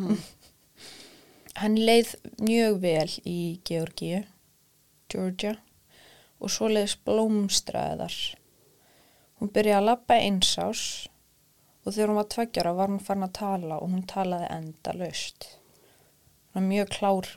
[1.60, 4.22] Hann leið mjög vel í Georgíu,
[5.12, 5.58] Georgia
[6.40, 8.16] og svoleiðis blómstraði þar.
[9.36, 10.84] Hún byrjaði að labba eins ás
[11.84, 15.50] og þegar hún var tveggjara var hún farin að tala og hún talaði enda löst.
[16.48, 17.30] Hún var mjög klár,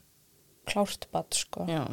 [0.71, 1.67] klárt badd sko.
[1.67, 1.83] já.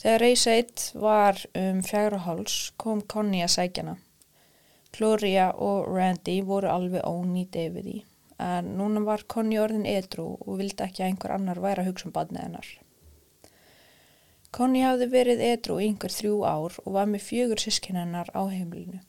[0.00, 3.98] Þegar Reyseit var um fjagra háls kom Connie að sækjana.
[4.96, 8.02] Gloria og Randy voru alveg ónýtt yfir því
[8.42, 12.08] en núna var Connie orðin edru og vildi ekki að einhver annar væri að hugsa
[12.08, 12.68] um badnið hennar.
[14.56, 18.42] Connie hafði verið edru í einhver þrjú ár og var með fjögur sískin hennar á
[18.48, 19.02] heimilinu.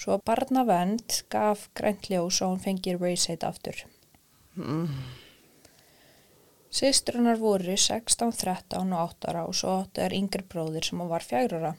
[0.00, 3.82] Svo að barnavend gaf grænt ljós og hún fengið Reyseit aftur.
[6.70, 11.26] Sistrunar voru 16, 13 og 8 ára og svo áttu er yngri bróðir sem var
[11.26, 11.74] fjagrara.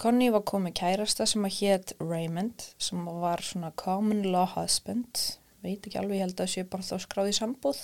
[0.00, 5.20] Connie var komið kærasta sem að hétt Raymond sem var svona common law husband,
[5.62, 7.82] veit ekki alveg, ég held að sé bara þá skráði sambúð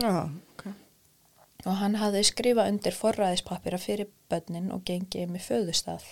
[0.00, 0.66] Já, ok.
[1.66, 6.06] og hann hafði skrifað undir forræðispappira fyrir börnin og gengið með föðustað.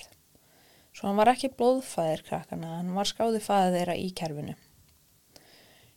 [0.93, 4.57] Svo hann var ekki blóðfæðir krakkana, hann var skráði fæðið þeirra í kerfinu.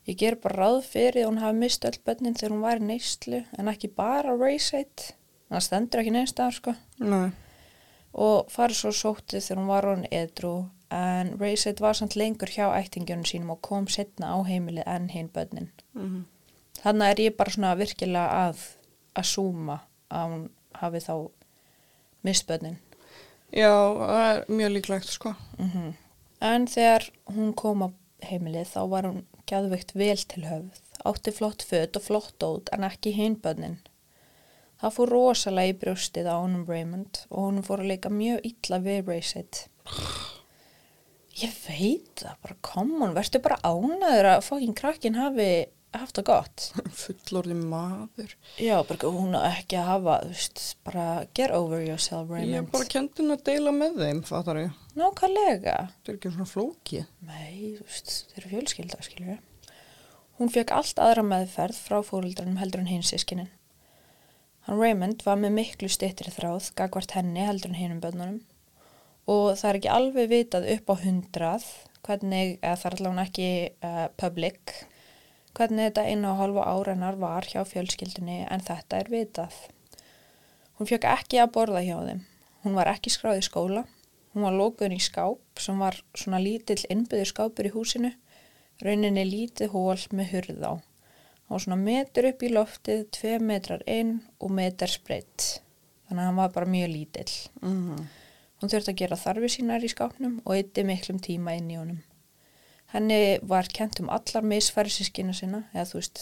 [0.07, 3.43] Ég ger bara ráð fyrir hún hafi mist öll börnin þegar hún var í neyslu
[3.59, 5.13] en ekki bara Rayseit,
[5.51, 7.31] það stendur ekki neins staðar sko Nei.
[8.13, 10.53] Og farið svo sóttið þegar hún var hún edru
[10.93, 15.31] en Rayseit var samt lengur hjá ættingjörnum sínum og kom setna á heimilið en hinn
[15.33, 15.71] börnin.
[15.97, 16.23] Mm
[16.83, 18.63] Þannig er ég bara svona virkilega að
[19.15, 19.77] að súma
[20.11, 20.41] að hún
[20.75, 21.13] hafi þá
[22.27, 22.79] mist börnin.
[23.53, 25.35] Já, það er mjög líklegt, sko.
[25.57, 25.93] Mm
[26.43, 27.89] En þegar hún kom á
[28.27, 32.83] heimilið þá var hún gæðveikt vel til höfð, átti flott föt og flott út en
[32.83, 33.79] ekki hinn börnin.
[34.83, 38.79] Það fór rosalega í brjóstið á honum Raymond og honum fór að leika mjög illa
[38.83, 39.61] við Rayset.
[41.39, 45.47] Ég veit það, bara kom hún, verður bara ánaður að fokkin krakkin hafi
[45.93, 46.65] haft það gott.
[47.03, 48.35] Fullorði maður.
[48.61, 52.59] Já, bara hún á ekki að hafa, veist, bara get over yourself, Ég Raymond.
[52.59, 54.77] er bara kendin að deila með þeim, fattar ég.
[54.99, 55.77] Nákvæmlega.
[56.03, 57.09] Það er ekki svona flókið.
[57.31, 59.41] Nei, þú veist, þeir eru fjölskylda, skiljur.
[60.41, 63.49] Hún fekk allt aðra meðferð frá fóruldranum heldur en hinn sískinin.
[64.63, 68.41] Hann Raymond var með miklu styttri þráð, gagvart henni heldur en hinnum bönnunum
[69.29, 71.65] og það er ekki alveg vitað upp á hundrað
[72.03, 73.49] hvernig, eða það er allavega ekki
[73.87, 74.73] uh, public,
[75.55, 79.55] hvernig þetta eina og halva árennar var hjá fjölskyldunni en þetta er vitað.
[80.79, 82.23] Hún fekk ekki að borða hjá þeim.
[82.63, 83.85] Hún var ekki skráð í skóla.
[84.33, 88.11] Hún var lókuðin í skáp sem var svona lítill innbyður skápur í húsinu,
[88.83, 90.73] rauninni lítið hól með hurð á.
[91.51, 95.59] Var svona metur upp í loftið, tvei metrar inn og meter spreitt.
[96.07, 97.33] Þannig að hann var bara mjög lítill.
[97.61, 98.03] Mm
[98.63, 101.97] Hún þurfti að gera þarfi sínar í skápnum og eitti miklum tíma inn í honum.
[102.93, 106.21] Henni var kent um allar misfærisískina sinna, eða þú veist,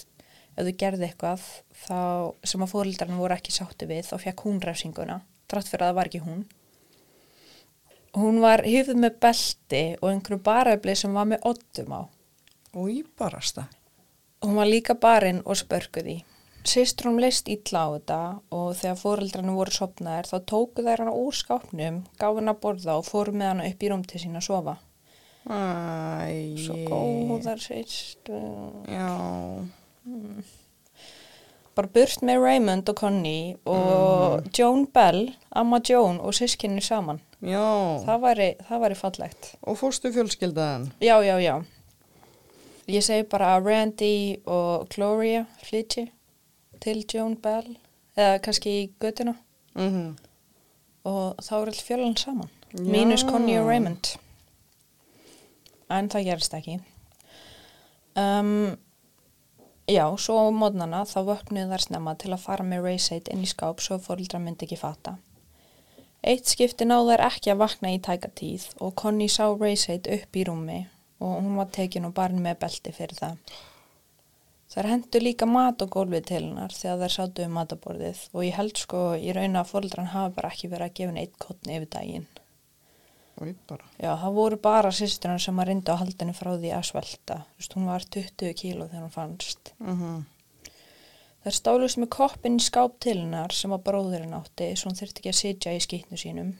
[0.55, 1.43] ef þú gerði eitthvað
[1.83, 1.99] þá,
[2.41, 5.19] sem að fóreldarinn voru ekki sátti við, þá fekk hún refsinguna,
[5.53, 6.41] trátt fyrir að það var ekki hún.
[8.17, 12.01] Hún var hifð með belti og einhverju baröfli sem var með ottum á.
[12.73, 13.67] Og í barasta.
[14.41, 16.17] Hún var líka barinn og spörkuð í.
[16.65, 18.19] Sistrum leist illa á þetta
[18.53, 22.97] og þegar fóreldrarnir voru sopnaðir þá tóku þær hana úr skápnum, gáði hana að borða
[22.99, 24.75] og fóru með hana upp í rúm til sín að sofa.
[25.49, 28.37] Æ, Svo góðar sýstu.
[28.85, 29.09] Já,
[31.71, 37.21] Bara burt með Raymond og Connie og Joan Bell, Amma Joan og sískinni saman.
[37.41, 37.63] já.
[38.05, 39.51] Það væri, það væri fallegt.
[39.65, 40.89] Og fórstu fjölskyldaðan?
[41.01, 41.55] Já, já, já.
[42.91, 46.09] Ég segi bara Randy og Gloria flytji
[46.83, 47.77] til Joan Bell
[48.17, 49.37] eða kannski í göttuna
[49.75, 50.17] Mm
[51.07, 52.49] og þá er all fjölan saman.
[52.71, 52.83] Já.
[52.85, 54.13] Mínus Connie og Raymond.
[55.91, 56.77] En það gerist ekki.
[58.15, 58.77] Um,
[59.89, 63.49] já, svo á mótnana þá vöknuðu þær snemma til að fara með Raysate inn í
[63.49, 65.17] skáp svo fórildra myndi ekki fatta.
[66.21, 70.37] Eitt skipti náðu þær ekki að vakna í tæka tíð og Connie sá Raysate upp
[70.37, 70.83] í rúmi
[71.21, 73.53] og hún var tekin og barn með belti fyrir það.
[74.71, 78.55] Þær hendu líka mat og gólfið til hennar þegar þær sátu um mataborðið og ég
[78.55, 81.75] held sko í raun að fóldran hafa bara ekki verið að gefa henni eitt kottni
[81.75, 82.27] yfir daginn.
[83.41, 83.87] Og í bara.
[83.99, 87.41] Já, það voru bara sýsturinn sem að reynda á haldinu frá því að svelta.
[87.51, 89.73] Þú veist, hún var 20 kíló þegar hún fannst.
[89.83, 90.21] Mm
[91.41, 95.23] Þær stálust með koppin í skáp til hennar sem að bróðurinn átti svo hún þurfti
[95.23, 96.51] ekki að sitja í skýtnu sínum.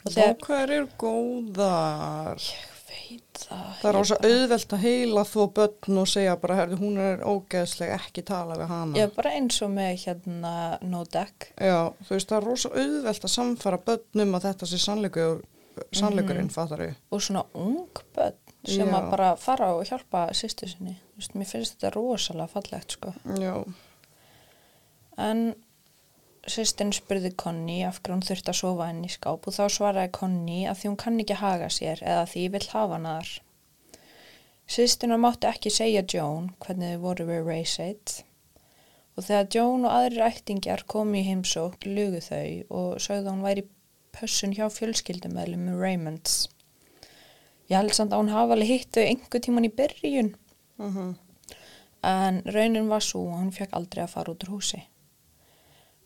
[0.00, 0.38] Og Og þegar...
[0.46, 2.40] hvað eru góðar?
[2.40, 3.64] Ég veit það.
[3.80, 6.98] Það er ég ósa bara- auðvelt að heila þó börn og segja bara, herðu, hún
[6.98, 8.96] er ógeðsleg, ekki tala við hana.
[8.98, 11.52] Já, bara eins og með hérna no deck.
[11.58, 15.42] Já, þú veist, það er rosa auðvelt að samfara börnum að þetta sé sannleikur,
[15.92, 16.54] sannleikurinn, Mhm.
[16.54, 16.94] fattar við.
[17.12, 18.94] og svona ung börn sem Já.
[18.94, 20.96] að bara fara og hjálpa sýstu sinni.
[21.14, 23.12] Þú veist, mér finnst þetta rosalega fallegt sko.
[23.38, 23.64] Já,
[25.16, 25.54] En
[26.50, 30.12] sýstin spurði Connie af hverju hún þurfti að sofa henni í skáp og þá svaraði
[30.18, 33.32] Connie að því hún kann ekki haga sér eða því vill hafa hana þar.
[34.74, 38.24] Sýstina mátti ekki segja Joan hvernig þau voru við Raysate
[39.14, 43.44] og þegar Joan og aðrir ættingjar komu í heimsók lugu þau og sögðu að hún
[43.48, 43.66] væri
[44.14, 46.38] pössun hjá fjölskyldumöðlum með Raymonds.
[47.70, 50.34] Ég held samt að hún hafa alveg hitt þau einhver tíman í byrjun
[50.80, 51.14] mm
[52.04, 54.82] en raunin var svo að hún fekk aldrei að fara út úr húsi.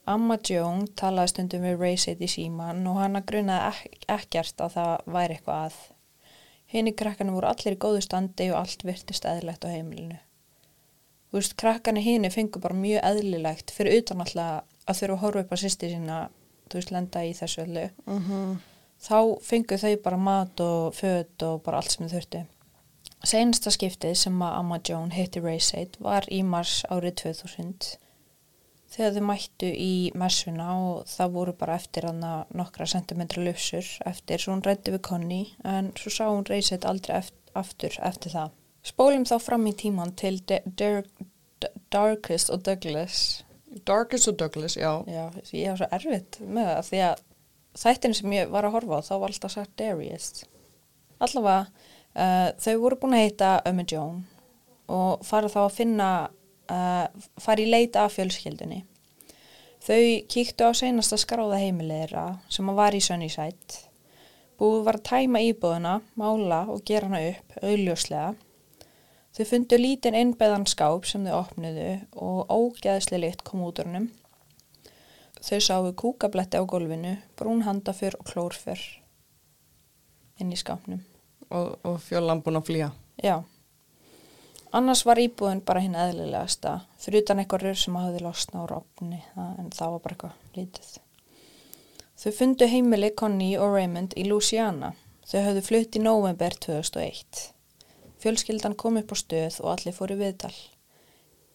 [0.08, 5.10] Amma Joan talaði stundum við Raysate í síman og hana grunaði ek ekkert að það
[5.16, 5.76] væri eitthvað að.
[6.68, 10.18] Hini krakkarnir voru allir í góðu standi og allt virtist eðlilegt á heimilinu.
[11.28, 15.44] Þú veist, krakkarnir hini fengu bara mjög eðlilegt fyrir utan alltaf að þurfa að horfa
[15.44, 16.18] upp á sýsti sína,
[16.68, 17.86] þú veist, lenda í þessu öllu.
[18.08, 18.58] mhm,
[18.98, 22.40] Þá fengu þau bara mat og föt og bara allt sem þau þurftu.
[23.24, 27.98] Seinasta skiptið sem að Amma Joan hitti Raysate var í mars árið 2000
[28.92, 34.42] þegar þau mættu í messuna og það voru bara eftir hana nokkra sentimetra lufsur eftir
[34.42, 37.20] svo hún rætti við Connie en svo sá hún Raysate aldrei
[37.58, 38.54] aftur eftir það.
[38.88, 40.38] Spólum þá fram í tíman til
[41.92, 43.44] Darkest og Douglas.
[43.84, 45.02] Darkest og Douglas, já.
[45.10, 47.24] Já, ég var svo erfitt með það því að
[47.78, 50.44] þættin sem ég var að horfa á þá var alltaf sagt Darius.
[51.18, 54.22] Allavega uh, þau voru búin að heita Ömmu Joan
[54.88, 56.10] og fara þá að finna
[56.72, 57.08] uh,
[57.40, 58.84] fara í leita af fjölskyldunni.
[59.84, 63.84] Þau kíktu á seinasta skráða heimilegra sem var í Sunnyside.
[64.58, 68.32] Búið var að tæma íbúðuna, mála og gera hana upp auðljóslega.
[69.38, 74.08] Þau fundu lítinn innbeðan skáp sem þau opnuðu og ógeðslega lit kom út úr hennum.
[75.38, 78.82] Þau sáu kúkabletti á gólfinu, brún handafur og klórfur
[80.42, 81.04] inn í skápnum.
[81.54, 82.90] Og, og fjöllan búin að flýja.
[83.22, 83.36] Já.
[84.72, 89.20] Annars var íbúðin bara hinn eðlilegasta, fyrir utan eitthvað rör sem hafði losna á rofni,
[89.36, 90.90] en það var bara eitthvað lítið.
[92.18, 94.90] Þau fundu heimili Connie og Raymond í Louisiana.
[95.28, 97.46] Þau höfðu flutt í november 2001.
[98.18, 100.52] Fjölskyldan kom upp á stöð og allir fóru viðtal.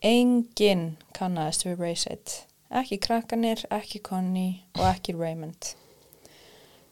[0.02, 2.38] Enginn kannaðist við Rayset.
[2.74, 5.74] Ekki krakkanir, ekki Connie og ekki Raymond.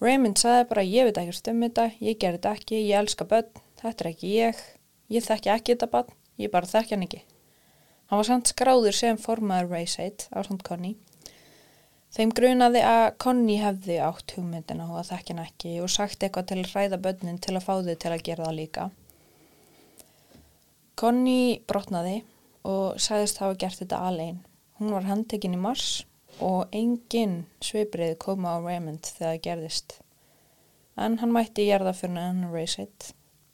[0.02, 3.64] Raymond sagði bara ég veit ekki um þetta, ég ger þetta ekki, ég elska börn,
[3.82, 4.62] þetta er ekki ég,
[5.12, 7.22] ég þekki ekki þetta barn, ég bara þekki hann ekki.
[8.12, 10.98] Hann var samt skráður sem formaður Rayset á samt Connie.
[12.12, 16.50] Þeim grunaði að Connie hefði átt hugmyndina og að þekki hann ekki og sagt eitthvað
[16.50, 18.90] til að hræða börnin til að fá þau til að gera það líka.
[21.00, 22.18] Connie brotnaði
[22.68, 24.44] og sagðist hafa gert þetta alveg.
[24.82, 26.02] Hún var handtekinn í mars
[26.44, 30.00] og engin sviprið koma á Raymond þegar það gerðist.
[31.00, 33.14] En hann mætti gerða fyrir hann it.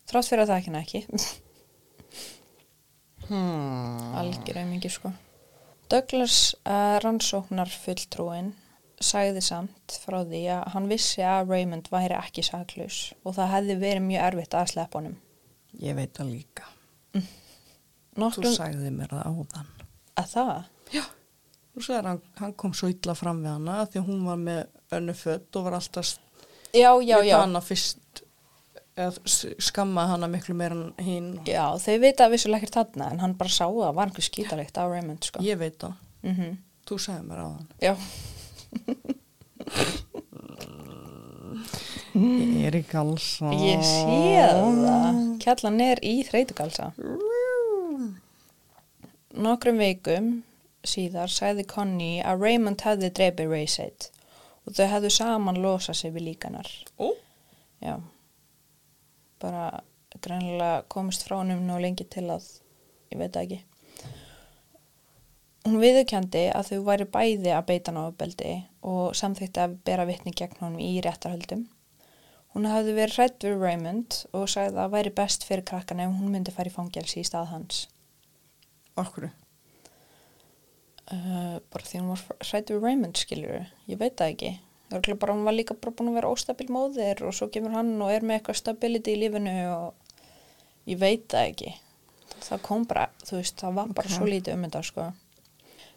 [0.10, 1.06] Þrátt fyrir að það ekki.
[3.28, 4.14] Hmm.
[4.18, 5.12] Algjör auðmingi sko.
[5.92, 8.54] Douglas uh, rannsóknar fulltrúin
[9.04, 13.76] sagði samt frá því að hann vissi að Raymond væri ekki saklaus og það hefði
[13.84, 15.18] verið mjög erfitt að sleppa honum.
[15.78, 16.70] Ég veit það líka.
[17.14, 19.68] Þú Nokkrum sagði mér það áðan.
[20.18, 20.70] að það?
[20.96, 21.04] Já.
[21.74, 24.64] Þú sagði hann, hann kom svo illa fram við hana því hún var með
[24.98, 26.16] önnu fött og var alltaf
[26.74, 27.38] Já, já, já.
[28.98, 31.40] Hana fyrst eða s- skammaði hana miklu meira en hinn.
[31.46, 34.78] Já, þau vita að vissulega ekkert þarna en hann bara sá að var einhver skítalegt
[34.78, 35.40] á Raymond sko.
[35.44, 35.94] Ég veit það.
[36.24, 36.58] Mm
[36.88, 37.68] Þú sagði mér áðan.
[37.84, 37.96] Já,
[42.18, 43.50] Ég er í galsa.
[43.52, 45.18] ég sé það.
[45.44, 46.92] Kjallan er í þreytugalsa.
[49.38, 50.30] Nokkrum vikum
[50.88, 54.08] síðar sagði Connie að Raymond hefði dreipið Rayseid
[54.66, 56.70] og þau hefðu saman losað sig við líkanar.
[57.00, 57.12] Ó,
[57.84, 58.00] Já,
[59.42, 59.70] bara
[60.24, 62.46] greinlega komist frá honum nú lengi til að,
[63.14, 63.62] ég veit ekki.
[65.68, 68.54] Hún viðurkendi að þau væri bæði að beita uppeldi
[68.88, 71.66] og samþýtti að bera vitni gegn honum í réttarhöldum.
[72.56, 76.14] Hún hafði verið hrætt við Raymond og sagði að það væri best fyrir krakkan ef
[76.16, 77.88] hún myndi fara í fangelsi í stað hans.
[78.98, 79.28] okkur.
[81.08, 84.50] Uh, bara því hún var hrætt við Raymond skilur ég veit það ekki
[84.90, 88.12] bara hún var líka bara búin að vera óstabil móðir og svo kemur hann og
[88.12, 89.94] er með eitthvað stability í lífinu og
[90.88, 91.74] ég veit það ekki
[92.48, 94.16] það kom bara, þú veist, það var bara Ok.
[94.16, 95.08] svo lítið um þetta sko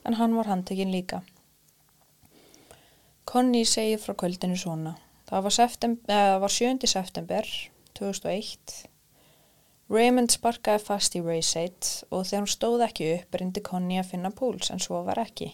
[0.08, 1.22] en hann var handtekinn líka
[3.30, 4.96] Connie segir frá kvöldinu svona
[5.30, 6.86] það var, september, það var 7.
[6.90, 7.50] september
[7.94, 8.86] 2001
[9.90, 14.30] Raymond sparkaði fast í Rayseid og þegar hún stóð ekki upp reyndi Connie að finna
[14.30, 15.48] púls en svo var ekki.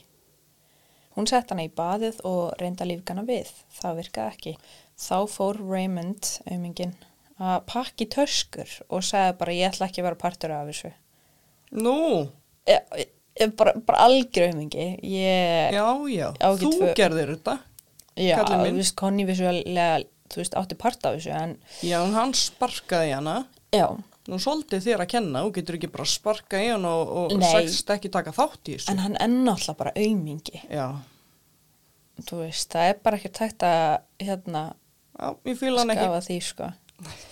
[1.16, 3.48] Hún sett hana í baðið og reynda lífgana við.
[3.80, 4.52] Það virkaði ekki.
[5.00, 6.92] Þá fór Raymond, aumingin,
[7.40, 10.92] að pakki töskur og sagði bara ég ætla ekki að vera partur af þessu.
[11.76, 11.96] Nú,
[12.66, 12.80] E,
[13.38, 14.86] e, bara, bara algjör aumingi.
[15.06, 17.58] Ég, já, já, þú tvö- gerðir þetta.
[18.18, 20.00] já, þú veist, Connie vissulega,
[20.32, 21.52] þú veist, átti part af þessu en
[21.86, 23.36] Já, hann sparkaði hana.
[23.72, 23.86] já,
[24.26, 27.92] Nú svolítið þér að kenna, þú getur ekki bara sparkað í hana og, og sagst
[27.94, 28.90] ekki taka þátt í þessu.
[28.90, 30.62] en hann er náttúrulega bara aumingi.
[30.66, 30.86] Já,
[32.16, 34.62] Þú veist, það er bara ekki tækt að hérna
[35.20, 36.68] hann skafa því sko.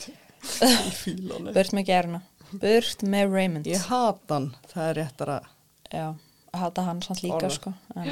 [0.61, 1.55] Ég fíla hann ekki.
[1.57, 2.21] Burt með gerna.
[2.53, 3.69] Burt með Raymond.
[3.71, 5.47] Ég hata hann, það er réttar að,
[5.89, 6.07] Já,
[6.53, 7.55] að hata hann samt líka Orða.
[7.57, 7.73] sko.
[7.97, 8.11] En,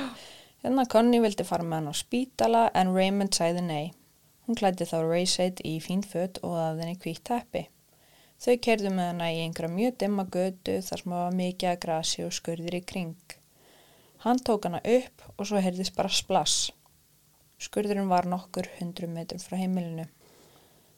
[0.65, 3.93] hérna Connie vildi fara með hann á spítala en Raymond sagði nei.
[4.49, 7.67] Hún klætti þá Rayseid í fín föt og að henni hvítt teppi.
[8.43, 12.25] Þau kerðu með hana í einhverja mjög dimma götu þar sem var mikið að grasi
[12.27, 13.35] og skurðir í kring.
[14.25, 16.73] Hann tók hana upp og svo heyrðist bara splass.
[17.63, 20.09] Skurðurinn var nokkur hundru metrum frá heimilinu.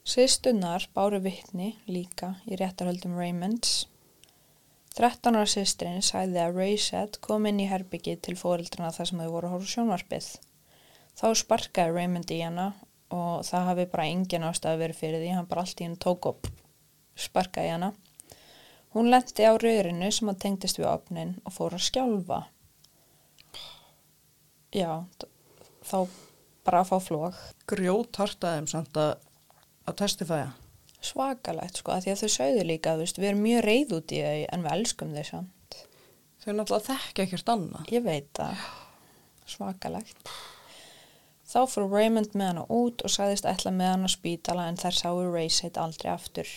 [0.09, 3.77] Sýstunnar báru vittni líka í réttarhöldum Raymonds
[4.97, 9.31] 13 ára sýstrin sagði að Rayset kom inn í herbyggið til fóreldrana þar sem þau
[9.37, 10.33] voru að á sjónvarpið.
[11.21, 12.69] Þá sparkaði Raymond í hana
[13.13, 16.33] og það hafi bara engin ástæði verið fyrir því, hann bara allt í henni tók
[16.33, 16.55] upp
[17.19, 17.93] sparkaði í hana.
[18.95, 22.41] Hún lendi á röðrinu sem að tengdist við opnin og fór að skjálfa.
[24.75, 25.03] Já,
[25.87, 25.99] þá
[26.67, 27.41] bara að fá flók.
[27.71, 29.17] grjót hartaðum samt að,
[29.87, 30.53] að testifæja.
[31.05, 34.23] Svakalegt sko, að því að þau sögðu líka, veist, við erum mjög reyð út í
[34.25, 35.79] þau en við elskum þau samt.
[36.45, 37.91] Þau náttúrulega þekki ekkert annað.
[37.93, 38.67] Ég veit það.
[39.55, 40.31] Svakalegt.
[41.45, 44.97] Þá fór Raymond með hana út og sagðist ætla með hana á spítala en þær
[44.97, 46.49] sáu Rayset aldrei aftur.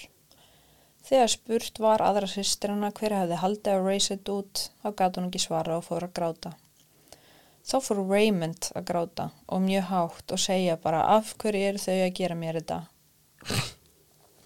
[1.07, 5.29] Þegar spurt var aðra sýstir hana hver hefði haldið á Rayset út, þá gæti hún
[5.29, 6.51] ekki svara og fór að gráta.
[7.67, 11.95] Þá fór Raymond að gráta og mjög hátt og segja bara af hverju eru þau
[11.95, 12.81] að gera mér þetta.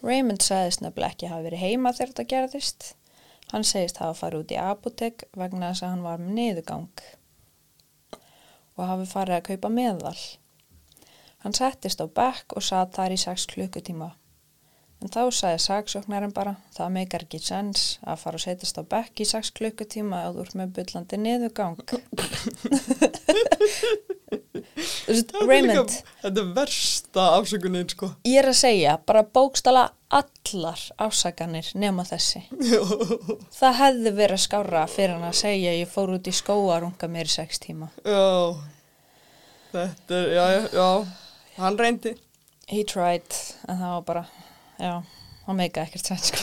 [0.05, 2.87] Raymond sagðist nefnilega ekki hafa verið heima þegar þetta gerðist.
[3.51, 7.05] Hann segist hafa farið út í apotek vegna þess að hann var með niðugang
[8.77, 10.17] og hafi farið að kaupa meðal.
[11.41, 14.13] Hann settist á bekk og satt þar í 6 klukkutíma.
[15.01, 19.23] En þá sagði sagsóknarinn bara, það meikar ekki sens að fara og setjast á bekk
[19.23, 21.79] í 6 klukkutíma að þú ert með byllandi niðugang.
[25.47, 25.91] Raymond,
[26.21, 28.11] Þetta er versta afsökunin, sko.
[28.27, 32.43] ég er að segja bara bókstala allar afsakanir nema þessi.
[33.59, 37.09] Það hefði verið skára fyrir hann að segja ég fór út í skóa að runga
[37.11, 37.89] mér í 6 tíma.
[38.05, 38.55] Já,
[39.73, 40.87] þetta er, já, já, já,
[41.59, 42.15] hann reyndi.
[42.71, 43.35] He tried,
[43.67, 44.23] en það var bara,
[44.81, 44.93] já,
[45.45, 46.41] hann meika ekkert sens, sko.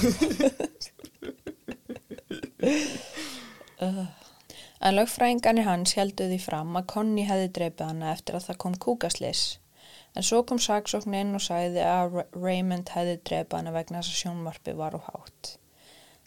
[3.82, 4.06] uh.
[4.78, 8.74] En lögfræðingarnir hans heldu því fram að Conny hefði dreipið hana eftir að það kom
[8.84, 9.40] kúkaslis.
[10.14, 14.12] En svo kom saksókn inn og sagði að Ra- Raymond hefði dreipið hana vegna þess
[14.12, 15.50] að sjónvarpi var og hátt.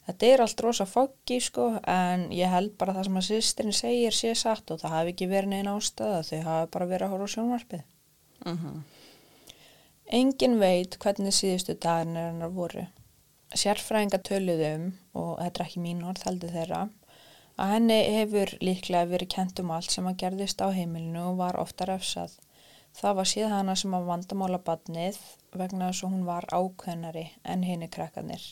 [0.04, 4.18] Þetta er allt rosa foggi, sko, en ég held bara það sem að sýstirinn segir
[4.20, 7.30] sé satt og það hafi ekki verið neina ástæða, þau hafi bara verið að horfa
[7.32, 7.84] á sjónvarpið.
[10.12, 12.84] Engin veit hvernig síðustu dagarnir hennar voru.
[13.56, 14.86] Sérfræðinga töluðu um,
[15.16, 16.80] og þetta er ekki mín orð heldur þeirra,
[17.60, 21.58] að henni hefur líklega verið kent um allt sem að gerðist á heimilinu og var
[21.60, 22.34] ofta refsað.
[22.96, 25.20] Það var síðan hana sem að vandamála badnið
[25.56, 28.44] vegna þess að hún var ákveðnari en henni krakkanir.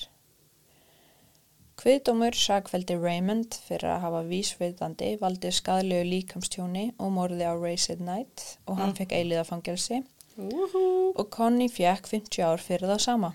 [1.81, 8.59] Kviðdómur sagfældi Raymond fyrir að hafa vísveitandi valdi skadlegu líkamstjóni og morði á Racing Night
[8.67, 8.97] og hann Mm.
[8.99, 10.03] fekk eiliða fangelsi
[10.39, 11.13] Woohoo.
[11.15, 13.33] og Connie fekk 50 ár fyrir það sama.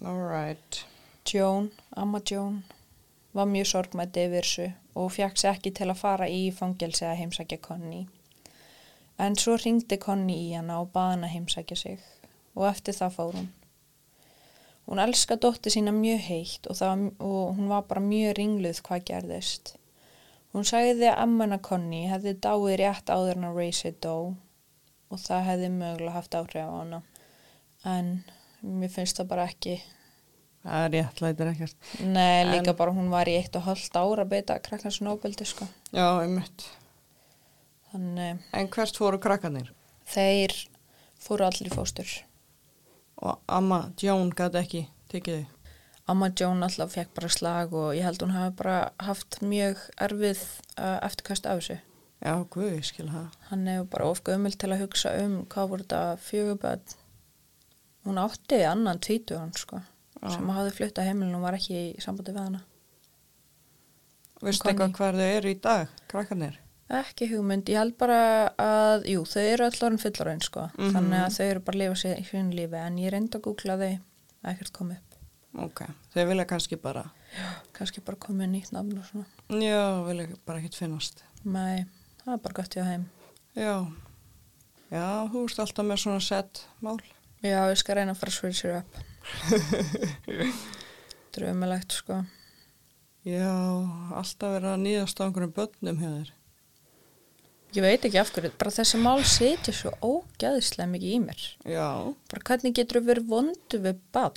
[0.00, 0.84] Right.
[1.28, 2.64] Joan, amma Joan,
[3.32, 7.18] var mjög sorgmætt yfir þessu og fekk sér ekki til að fara í fangelsi að
[7.20, 8.06] heimsækja Connie.
[9.18, 12.00] En svo ringdi Connie í hana og baði hana heimsækja sig
[12.54, 13.50] og eftir það fór hún.
[14.86, 19.04] Hún elska dótti sína mjög heitt og, það, og hún var bara mjög ringluð hvað
[19.12, 19.76] gerðist.
[20.52, 24.16] Hún sagði að ammana Connie hefði dáið rétt áður en að Racy dó
[25.12, 27.02] og það hefði mögulega haft áhrif á hana.
[27.84, 28.12] En
[28.62, 29.80] mér finnst það bara ekki
[30.62, 31.86] Það er rétt, lætir ekkert.
[32.06, 35.66] Nei, líka En- bara hún var í eitt og hálft ára beita krakkans nóbeldi sko.
[35.90, 36.62] Já, einmitt.
[37.92, 39.72] Þannig En hvert fóru krakkanir?
[40.12, 40.52] þeir
[41.18, 42.06] fóru allir fóstur.
[43.22, 45.46] Og amma Jón gæti ekki tekið þig.
[46.10, 50.40] Amma Joan alltaf fekk bara slag og ég held hún hafi bara haft mjög erfið
[50.78, 51.76] uh, eftirkast af þessu.
[52.22, 53.30] Já, guð, ég skil það.
[53.50, 56.94] Hann hefur bara of gömul til að hugsa um hvað voru þetta fjöguböld.
[58.06, 59.80] Hún átti annan tvítugan sko,
[60.22, 60.30] Já.
[60.36, 62.62] sem hafði flutt að heimilinu og var ekki í sambandi við hana.
[64.42, 64.58] Connie.
[64.58, 66.56] eitthvað hver þau eru í dag, krakkanir?
[66.92, 68.16] Ekki hugmynd, ég held bara
[68.60, 70.90] að, jú, þau eru öll orðin fullorinn sko, Mhm.
[70.96, 73.42] þannig að þau eru bara að lifa sér í sín lífi, en ég reyndi að
[73.46, 74.00] googla þau,
[74.44, 75.08] ekkert komið upp,
[75.62, 75.80] Ok,
[76.14, 77.10] þau vilja kannski bara,
[77.72, 79.26] kannski bara komið nýtt nafn og svona.
[79.48, 81.22] já, vilja bara ekkert finnast.
[81.44, 81.86] Nei,
[82.24, 83.04] það er bara gott hjá heim.
[83.56, 83.74] Já,
[84.92, 86.98] já, þú ert alltaf með svona sett mál.
[87.42, 88.90] Já, ég skal reyna að fara að switch it up.
[91.32, 92.20] Drömulegt sko.
[93.26, 93.48] Já,
[94.18, 96.30] alltaf verið að nýðast á einhverjum börnum hjá þér.
[97.72, 101.44] Ég veit ekki af hverju, bara þessi mál setja svo ógæðislega mikið í mér.
[101.72, 101.86] Já,
[102.28, 104.36] Bara hvernig getur þú verið vondu við bad?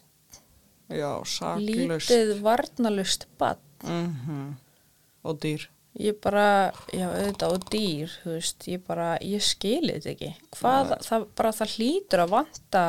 [0.88, 2.12] já, saklaust.
[2.14, 3.60] Lítið varnalust bad.
[3.84, 4.54] Mm
[5.26, 5.66] Og dýr.
[5.96, 10.32] Ég bara, já auðvitað og dýr, þú veist, ég bara, ég skili þetta ekki.
[10.58, 11.04] Hvað, Nei.
[11.08, 12.82] það bara, það hlýtur að vanta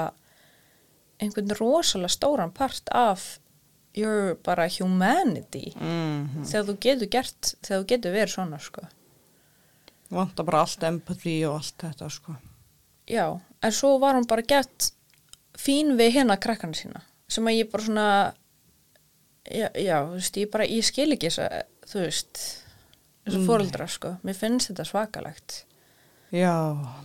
[1.22, 3.26] einhvern rosalega stóran part af
[3.96, 8.84] your bara humanity Mm þegar þú getur gert, þegar þú getur verið svona, sko.
[10.12, 12.36] Vanta bara allt empathy og allt þetta, sko.
[13.11, 13.24] Já,
[13.62, 14.90] en svo var hún bara gett
[15.59, 18.11] fín við hérna krakkana sína, sem að ég bara svona,
[19.46, 22.44] já, já þú veist, ég bara, ég skil ekki þess að, þú veist,
[23.26, 23.46] þess að Nei.
[23.50, 24.14] fóreldra, sko.
[24.24, 25.58] Mér finnst þetta svakalegt.
[26.34, 26.54] Já,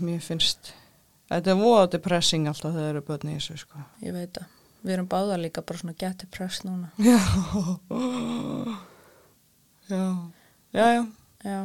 [0.02, 0.72] mér finnst,
[1.30, 3.84] þetta er voða depressing alltaf þegar eru börn í þessu, sko.
[4.06, 6.90] Ég veit að við erum báða líka bara svona get depressed núna.
[7.02, 7.18] Já,
[9.90, 10.06] já,
[10.72, 11.06] já, já,
[11.44, 11.58] Já,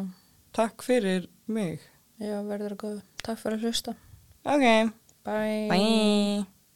[0.56, 1.80] takk fyrir mig.
[2.18, 3.02] já, verður að góða.
[3.22, 3.94] Takk fyrir að hlusta.
[4.46, 4.66] Ok,
[5.26, 5.68] Bye.
[5.70, 6.46] bye.